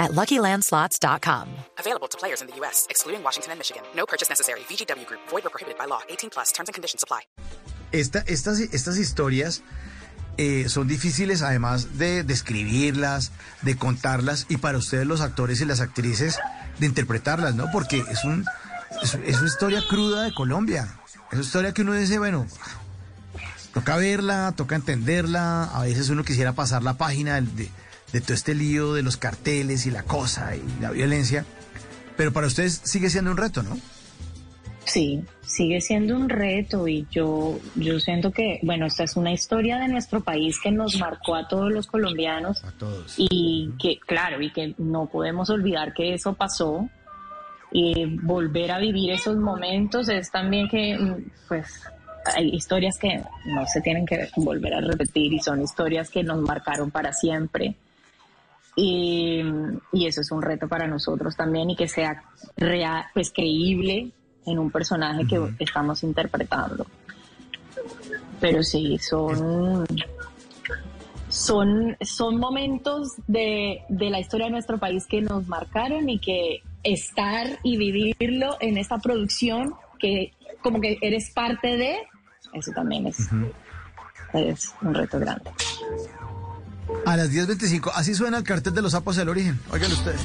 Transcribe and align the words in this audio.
at 0.00 0.10
LuckyLandSlots.com. 0.12 1.46
Available 1.78 2.08
to 2.08 2.18
players 2.18 2.40
in 2.42 2.48
the 2.48 2.56
U.S., 2.60 2.86
excluding 2.90 3.22
Washington 3.22 3.52
and 3.52 3.58
Michigan. 3.60 3.82
No 3.94 4.04
purchase 4.06 4.28
necessary. 4.28 4.60
VGW 4.68 5.06
Group. 5.06 5.20
Void 5.30 5.44
or 5.46 5.50
prohibited 5.50 5.78
by 5.78 5.86
law. 5.86 6.00
18 6.08 6.30
plus. 6.30 6.50
Terms 6.52 6.68
and 6.68 6.74
conditions 6.74 7.04
apply. 7.04 7.20
Esta, 7.92 8.20
estas, 8.26 8.58
estas 8.60 8.96
historias 8.98 9.62
eh, 10.38 10.68
son 10.68 10.86
difíciles 10.88 11.42
además 11.42 11.98
de 11.98 12.22
describirlas, 12.24 13.32
de 13.62 13.76
contarlas 13.76 14.46
y 14.48 14.56
para 14.58 14.78
ustedes 14.78 15.06
los 15.06 15.20
actores 15.20 15.60
y 15.60 15.64
las 15.64 15.80
actrices 15.80 16.38
de 16.78 16.86
interpretarlas, 16.86 17.54
¿no? 17.56 17.66
Porque 17.72 18.02
es, 18.10 18.24
un, 18.24 18.46
es, 19.02 19.14
es 19.14 19.36
una 19.38 19.46
historia 19.48 19.82
cruda 19.88 20.22
de 20.22 20.32
Colombia. 20.32 20.88
Es 21.30 21.34
una 21.34 21.42
historia 21.42 21.72
que 21.74 21.82
uno 21.82 21.92
dice, 21.94 22.18
bueno, 22.20 22.46
toca 23.74 23.96
verla, 23.96 24.54
toca 24.56 24.76
entenderla. 24.76 25.64
A 25.64 25.82
veces 25.82 26.08
uno 26.10 26.24
quisiera 26.24 26.52
pasar 26.52 26.82
la 26.84 26.94
página 26.94 27.34
del- 27.34 27.54
de, 27.56 27.68
de 28.12 28.20
todo 28.20 28.34
este 28.34 28.54
lío 28.54 28.94
de 28.94 29.02
los 29.02 29.16
carteles 29.16 29.86
y 29.86 29.90
la 29.90 30.02
cosa 30.02 30.54
y 30.56 30.80
la 30.80 30.90
violencia. 30.90 31.44
Pero 32.16 32.32
para 32.32 32.46
ustedes 32.46 32.80
sigue 32.84 33.08
siendo 33.10 33.30
un 33.30 33.36
reto, 33.36 33.62
¿no? 33.62 33.78
Sí, 34.84 35.22
sigue 35.42 35.80
siendo 35.80 36.16
un 36.16 36.28
reto 36.28 36.88
y 36.88 37.06
yo, 37.10 37.60
yo 37.76 38.00
siento 38.00 38.32
que, 38.32 38.58
bueno, 38.62 38.86
esta 38.86 39.04
es 39.04 39.16
una 39.16 39.32
historia 39.32 39.78
de 39.78 39.88
nuestro 39.88 40.20
país 40.20 40.58
que 40.60 40.70
nos 40.70 40.98
marcó 40.98 41.36
a 41.36 41.46
todos 41.46 41.70
los 41.70 41.86
colombianos 41.86 42.64
A 42.64 42.72
todos. 42.72 43.14
y 43.16 43.70
que, 43.78 43.98
claro, 44.00 44.40
y 44.40 44.50
que 44.50 44.74
no 44.78 45.06
podemos 45.06 45.48
olvidar 45.50 45.92
que 45.94 46.14
eso 46.14 46.34
pasó 46.34 46.88
y 47.72 48.16
volver 48.16 48.72
a 48.72 48.78
vivir 48.78 49.12
esos 49.12 49.36
momentos 49.36 50.08
es 50.08 50.30
también 50.30 50.68
que, 50.68 50.96
mm, 50.98 51.30
pues, 51.46 51.66
hay 52.34 52.48
historias 52.48 52.98
que 52.98 53.22
no 53.46 53.66
se 53.66 53.80
tienen 53.80 54.04
que 54.06 54.28
volver 54.36 54.74
a 54.74 54.80
repetir 54.80 55.32
y 55.32 55.40
son 55.40 55.62
historias 55.62 56.10
que 56.10 56.22
nos 56.22 56.40
marcaron 56.40 56.90
para 56.90 57.12
siempre. 57.12 57.76
Y, 58.82 59.42
y 59.92 60.06
eso 60.06 60.22
es 60.22 60.30
un 60.30 60.40
reto 60.40 60.66
para 60.66 60.86
nosotros 60.86 61.36
también 61.36 61.68
y 61.68 61.76
que 61.76 61.86
sea 61.86 62.22
real, 62.56 63.04
pues 63.12 63.30
creíble 63.30 64.10
en 64.46 64.58
un 64.58 64.70
personaje 64.70 65.26
que 65.26 65.38
estamos 65.58 66.02
interpretando. 66.02 66.86
Pero 68.40 68.62
sí, 68.62 68.96
son, 68.98 69.86
son, 71.28 71.94
son 72.00 72.38
momentos 72.38 73.12
de, 73.26 73.82
de 73.90 74.08
la 74.08 74.18
historia 74.18 74.46
de 74.46 74.52
nuestro 74.52 74.78
país 74.78 75.06
que 75.06 75.20
nos 75.20 75.46
marcaron 75.46 76.08
y 76.08 76.18
que 76.18 76.62
estar 76.82 77.58
y 77.62 77.76
vivirlo 77.76 78.56
en 78.60 78.78
esta 78.78 78.96
producción, 78.96 79.74
que 79.98 80.32
como 80.62 80.80
que 80.80 80.96
eres 81.02 81.32
parte 81.32 81.76
de, 81.76 81.98
eso 82.54 82.72
también 82.72 83.08
es, 83.08 83.28
es 84.32 84.74
un 84.80 84.94
reto 84.94 85.18
grande. 85.18 85.50
A 87.10 87.16
las 87.16 87.32
10.25, 87.32 87.90
así 87.92 88.14
suena 88.14 88.38
el 88.38 88.44
cartel 88.44 88.72
de 88.72 88.82
los 88.82 88.92
sapos 88.92 89.16
del 89.16 89.28
origen. 89.28 89.58
Oigan 89.72 89.90
ustedes. 89.90 90.20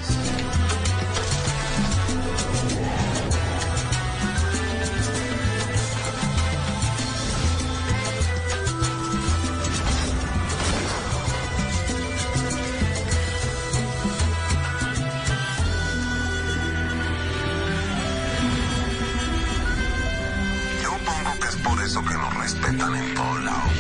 Yo 20.84 20.92
pongo 21.04 21.40
que 21.40 21.48
es 21.48 21.56
por 21.56 21.82
eso 21.82 22.06
que 22.06 22.14
nos 22.14 22.34
respetan 22.36 22.96
en 22.96 23.16
todos 23.16 23.44
lados. 23.44 23.72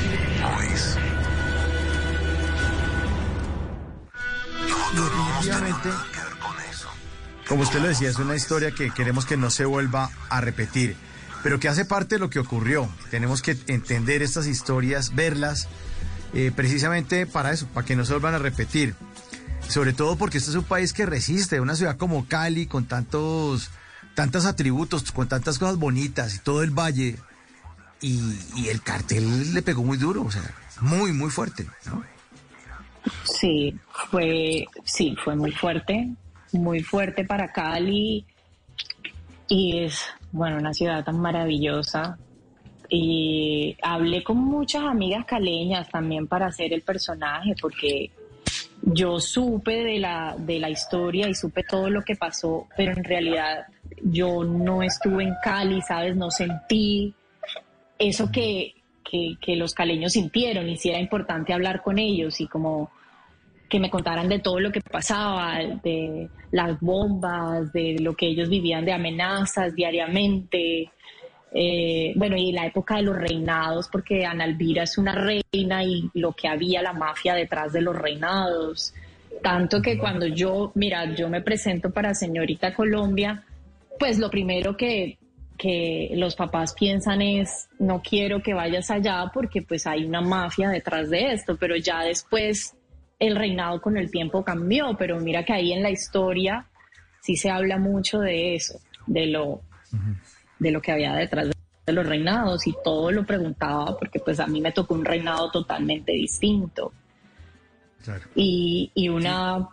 Pues. 0.56 1.15
Definitivamente. 4.94 5.90
Como 7.47 7.62
usted 7.62 7.79
lo 7.79 7.88
decía, 7.88 8.09
es 8.09 8.18
una 8.18 8.35
historia 8.35 8.72
que 8.72 8.91
queremos 8.91 9.25
que 9.25 9.38
no 9.38 9.50
se 9.50 9.66
vuelva 9.66 10.09
a 10.29 10.41
repetir, 10.41 10.96
pero 11.44 11.59
que 11.59 11.69
hace 11.69 11.85
parte 11.85 12.16
de 12.16 12.19
lo 12.19 12.29
que 12.29 12.40
ocurrió. 12.40 12.90
Tenemos 13.12 13.41
que 13.41 13.57
entender 13.68 14.24
estas 14.24 14.47
historias, 14.47 15.13
verlas, 15.13 15.68
eh, 16.34 16.51
precisamente 16.56 17.28
para 17.28 17.51
eso, 17.51 17.68
para 17.68 17.85
que 17.85 17.95
no 17.95 18.03
se 18.03 18.13
vuelvan 18.13 18.34
a 18.34 18.40
repetir. 18.40 18.95
Sobre 19.68 19.94
todo 19.94 20.16
porque 20.16 20.40
este 20.40 20.50
es 20.51 20.56
un 20.56 20.63
país 20.63 20.94
que 20.94 21.06
resiste, 21.06 21.59
una 21.59 21.75
ciudad 21.75 21.97
como 21.97 22.28
Cali, 22.28 22.66
con 22.66 22.85
tantos, 22.85 23.69
tantos 24.16 24.45
atributos, 24.45 25.12
con 25.12 25.28
tantas 25.28 25.59
cosas 25.59 25.78
bonitas 25.78 26.35
y 26.35 26.40
todo 26.40 26.63
el 26.63 26.72
valle. 26.72 27.18
Y, 28.01 28.19
y 28.56 28.69
el 28.69 28.81
cartel 28.81 29.53
le 29.53 29.62
pegó 29.62 29.84
muy 29.84 29.97
duro, 29.97 30.24
o 30.24 30.31
sea, 30.31 30.44
muy, 30.81 31.12
muy 31.12 31.29
fuerte. 31.29 31.68
¿no? 31.85 32.03
Sí, 33.24 33.76
fue, 34.10 34.66
sí, 34.84 35.16
fue 35.24 35.36
muy 35.36 35.52
fuerte, 35.52 36.10
muy 36.54 36.82
fuerte 36.82 37.26
para 37.26 37.52
Cali 37.52 38.26
y 39.48 39.80
es, 39.80 40.06
bueno, 40.32 40.58
una 40.58 40.74
ciudad 40.74 41.04
tan 41.04 41.20
maravillosa. 41.20 42.18
Y 42.88 43.76
hablé 43.82 44.24
con 44.24 44.38
muchas 44.38 44.84
amigas 44.84 45.26
caleñas 45.26 45.90
también 45.90 46.28
para 46.28 46.48
hacer 46.48 46.72
el 46.72 46.82
personaje, 46.82 47.56
porque 47.60 48.12
yo 48.84 49.20
supe 49.20 49.84
de 49.84 50.00
la, 50.00 50.36
de 50.38 50.60
la 50.60 50.70
historia 50.70 51.28
y 51.28 51.34
supe 51.34 51.64
todo 51.64 51.90
lo 51.90 52.04
que 52.04 52.16
pasó, 52.16 52.68
pero 52.78 52.92
en 52.94 53.04
realidad 53.04 53.66
yo 54.04 54.44
no 54.44 54.84
estuve 54.84 55.24
en 55.24 55.34
Cali, 55.44 55.82
¿sabes? 55.82 56.16
No 56.16 56.30
sentí 56.30 57.14
eso 57.98 58.32
que, 58.32 58.76
que, 59.10 59.56
los 59.56 59.74
caleños 59.74 60.14
sintieron 60.14 60.68
y 60.70 60.78
si 60.78 60.90
era 60.90 61.00
importante 61.00 61.54
hablar 61.54 61.82
con 61.82 62.00
ellos 62.00 62.40
y 62.42 62.48
como 62.48 62.92
que 63.70 63.80
me 63.80 63.90
contaran 63.90 64.30
de 64.30 64.40
todo 64.40 64.60
lo 64.60 64.72
que 64.72 64.82
pasaba, 64.82 65.58
de 65.84 66.30
las 66.52 66.80
bombas, 66.80 67.72
de 67.74 67.98
lo 68.00 68.16
que 68.16 68.28
ellos 68.28 68.50
vivían 68.50 68.86
de 68.86 68.94
amenazas 68.94 69.76
diariamente. 69.76 70.92
Eh, 71.52 72.14
bueno, 72.16 72.36
y 72.36 72.52
la 72.52 72.66
época 72.66 72.98
de 72.98 73.04
los 73.04 73.16
reinados, 73.16 73.88
porque 73.92 74.26
Ana 74.26 74.46
Elvira 74.46 74.84
es 74.84 74.98
una 74.98 75.14
reina 75.14 75.84
y 75.84 76.10
lo 76.14 76.34
que 76.34 76.48
había 76.48 76.82
la 76.82 76.94
mafia 76.94 77.34
detrás 77.34 77.74
de 77.74 77.82
los 77.82 77.96
reinados. 77.96 78.94
Tanto 79.42 79.82
que 79.82 79.98
cuando 79.98 80.28
yo, 80.28 80.72
mira, 80.76 81.14
yo 81.16 81.30
me 81.30 81.42
presento 81.42 81.92
para 81.92 82.14
Señorita 82.14 82.74
Colombia, 82.74 83.44
pues 83.98 84.20
lo 84.20 84.30
primero 84.30 84.76
que, 84.76 85.18
que 85.58 86.12
los 86.16 86.36
papás 86.36 86.74
piensan 86.74 87.22
es, 87.22 87.70
no 87.80 88.02
quiero 88.02 88.42
que 88.42 88.54
vayas 88.54 88.92
allá 88.92 89.32
porque 89.34 89.62
pues 89.62 89.88
hay 89.88 90.06
una 90.06 90.22
mafia 90.22 90.70
detrás 90.70 91.10
de 91.10 91.34
esto, 91.34 91.58
pero 91.58 91.76
ya 91.76 92.02
después 92.02 92.76
el 93.20 93.36
reinado 93.36 93.82
con 93.82 93.98
el 93.98 94.12
tiempo 94.12 94.44
cambió, 94.44 94.96
pero 94.98 95.20
mira 95.20 95.44
que 95.46 95.54
ahí 95.54 95.72
en 95.72 95.84
la 95.84 95.90
historia 95.90 96.68
sí 97.22 97.36
se 97.36 97.50
habla 97.50 97.78
mucho 97.78 98.20
de 98.20 98.56
eso, 98.56 98.80
de 99.08 99.28
lo, 99.28 99.62
de 100.60 100.72
lo 100.72 100.82
que 100.82 100.92
había 100.92 101.14
detrás 101.14 101.50
de 101.86 101.94
los 101.94 102.06
reinados 102.06 102.68
y 102.68 102.76
todo 102.84 103.12
lo 103.12 103.26
preguntaba 103.26 103.98
porque 103.98 104.20
pues 104.20 104.40
a 104.40 104.48
mí 104.48 104.60
me 104.60 104.72
tocó 104.72 104.96
un 104.96 105.06
reinado 105.06 105.52
totalmente 105.52 106.12
distinto. 106.12 106.92
Claro. 108.04 108.22
y, 108.36 108.92
y 108.94 109.10
una 109.10 109.68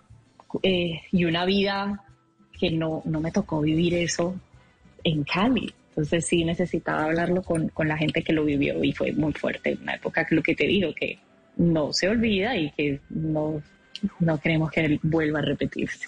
eh, 0.62 1.02
y 1.10 1.24
una 1.26 1.44
vida 1.44 2.02
que 2.58 2.70
no, 2.70 3.02
no 3.04 3.20
me 3.20 3.30
tocó 3.30 3.60
vivir 3.60 3.92
eso 3.94 4.34
en 5.04 5.24
Cali. 5.24 5.74
Entonces 5.90 6.26
sí 6.26 6.44
necesitaba 6.44 7.04
hablarlo 7.04 7.42
con, 7.42 7.68
con 7.68 7.86
la 7.88 7.96
gente 7.98 8.22
que 8.22 8.32
lo 8.32 8.44
vivió 8.44 8.82
y 8.82 8.92
fue 8.92 9.12
muy 9.12 9.32
fuerte. 9.34 9.78
Una 9.82 9.94
época 9.94 10.24
que 10.24 10.34
lo 10.34 10.42
que 10.42 10.54
te 10.54 10.66
digo, 10.66 10.94
que 10.94 11.18
no 11.56 11.92
se 11.92 12.08
olvida 12.08 12.56
y 12.56 12.70
que 12.70 13.00
no, 13.10 13.62
no 14.20 14.40
queremos 14.40 14.70
que 14.70 14.98
vuelva 15.02 15.40
a 15.40 15.42
repetirse. 15.42 16.06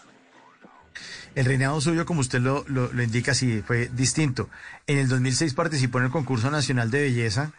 El 1.35 1.45
reinado 1.45 1.81
suyo, 1.81 2.07
como 2.07 2.21
usted 2.21 2.41
lo, 2.41 2.65
lo, 2.69 2.93
lo 2.93 3.03
indica, 3.03 3.35
sí 3.35 3.61
fue 3.67 3.89
distinto. 3.89 4.49
En 4.87 4.99
el 4.99 5.09
2006 5.09 5.53
participó 5.53 5.99
en 5.99 6.05
el 6.05 6.11
concurso 6.11 6.51
nacional 6.51 6.91
de 6.91 7.03
belleza, 7.03 7.53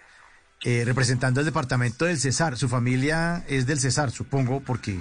eh, 0.64 0.84
representando 0.86 1.42
el 1.42 1.46
departamento 1.46 2.06
del 2.06 2.18
Cesar. 2.18 2.58
Su 2.58 2.70
familia 2.70 3.44
es 3.50 3.68
del 3.68 3.80
Cesar, 3.80 4.10
supongo, 4.12 4.62
porque 4.62 5.00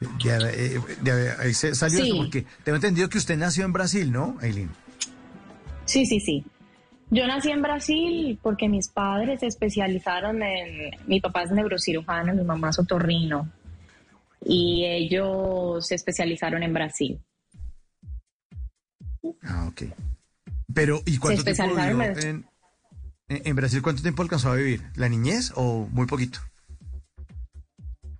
de, 0.00 0.80
eh, 1.04 1.34
ahí 1.38 1.52
se 1.54 1.74
salió 1.74 1.98
Sí. 1.98 2.08
eso, 2.08 2.16
porque 2.16 2.46
tengo 2.64 2.76
entendido 2.76 3.08
que 3.10 3.18
usted 3.18 3.36
nació 3.36 3.66
en 3.66 3.72
Brasil, 3.74 4.10
¿no, 4.10 4.38
Eileen? 4.40 4.70
Sí, 5.90 6.06
sí, 6.06 6.20
sí. 6.20 6.44
Yo 7.10 7.26
nací 7.26 7.50
en 7.50 7.62
Brasil 7.62 8.38
porque 8.40 8.68
mis 8.68 8.86
padres 8.86 9.40
se 9.40 9.48
especializaron 9.48 10.40
en... 10.40 10.92
Mi 11.08 11.20
papá 11.20 11.42
es 11.42 11.50
neurocirujano, 11.50 12.32
mi 12.32 12.44
mamá 12.44 12.70
es 12.70 12.78
otorrino. 12.78 13.50
Y 14.44 14.84
ellos 14.84 15.84
se 15.84 15.96
especializaron 15.96 16.62
en 16.62 16.72
Brasil. 16.72 17.20
Ah, 19.42 19.66
ok. 19.68 19.82
Pero, 20.72 21.02
¿y 21.04 21.18
cuánto 21.18 21.42
tiempo 21.42 21.74
vivió 21.74 22.02
en, 22.02 22.46
En 23.26 23.42
en 23.44 23.56
Brasil, 23.56 23.82
¿cuánto 23.82 24.02
tiempo 24.02 24.22
alcanzó 24.22 24.52
a 24.52 24.54
vivir? 24.54 24.82
¿La 24.94 25.08
niñez 25.08 25.52
o 25.56 25.88
muy 25.90 26.06
poquito? 26.06 26.38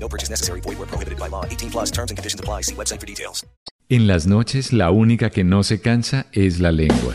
No 0.00 0.08
purchase 0.08 0.30
necessary. 0.30 0.60
Void 0.60 0.78
where 0.78 0.86
prohibited 0.86 1.18
by 1.18 1.28
law. 1.28 1.44
18 1.44 1.70
plus 1.70 1.90
terms 1.90 2.10
and 2.10 2.16
conditions 2.16 2.40
apply. 2.40 2.62
See 2.62 2.74
website 2.74 3.00
for 3.00 3.06
details. 3.06 3.44
En 3.90 4.06
las 4.06 4.26
noches 4.26 4.72
la 4.72 4.90
única 4.90 5.30
que 5.30 5.44
no 5.44 5.62
se 5.62 5.80
cansa 5.80 6.26
es 6.32 6.60
la 6.60 6.72
lengua. 6.72 7.14